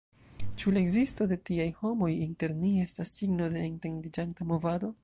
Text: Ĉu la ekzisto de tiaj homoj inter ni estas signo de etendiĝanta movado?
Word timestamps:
Ĉu 0.61 0.71
la 0.77 0.81
ekzisto 0.85 1.27
de 1.33 1.37
tiaj 1.51 1.67
homoj 1.83 2.09
inter 2.15 2.57
ni 2.63 2.73
estas 2.87 3.17
signo 3.21 3.55
de 3.57 3.65
etendiĝanta 3.69 4.51
movado? 4.55 4.95